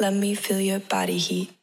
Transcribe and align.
Let 0.00 0.14
me 0.14 0.34
feel 0.34 0.60
your 0.60 0.80
body 0.80 1.18
heat. 1.18 1.59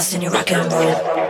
Thank 0.00 1.29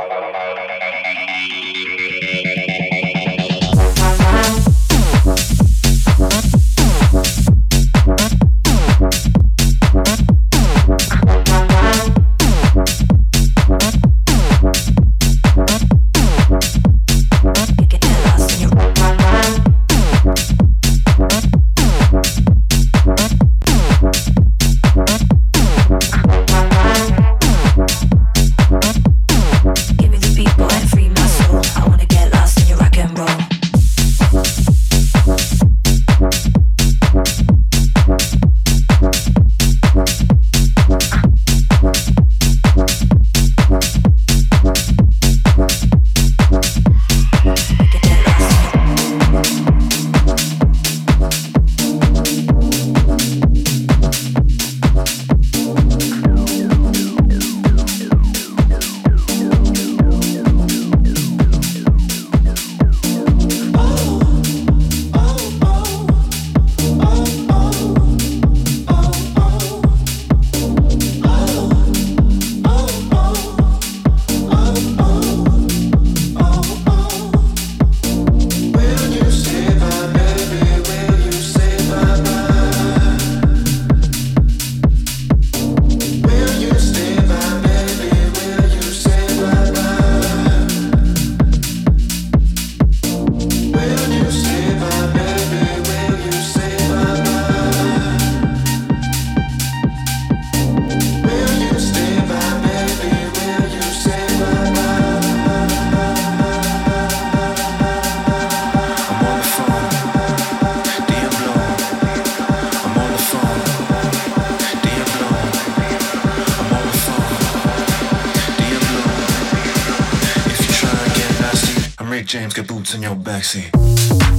in 122.94 123.02
your 123.02 123.14
backseat. 123.14 124.29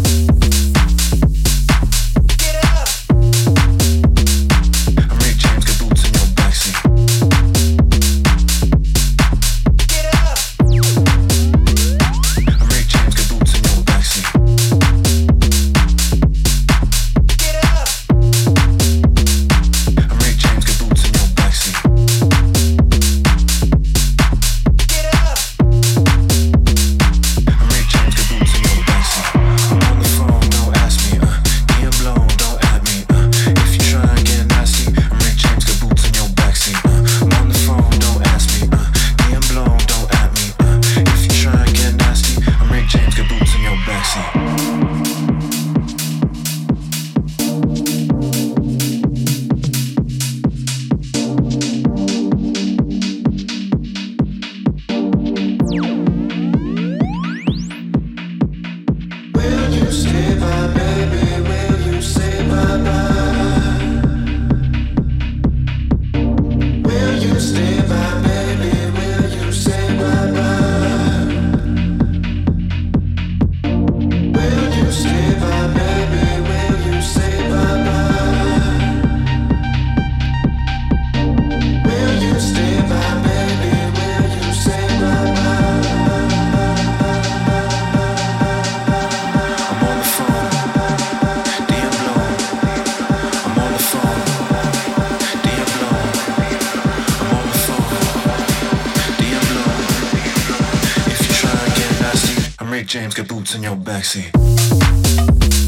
James, 102.92 103.14
got 103.14 103.26
boots 103.30 103.56
in 103.56 103.64
your 103.64 103.78
backseat. 103.78 105.61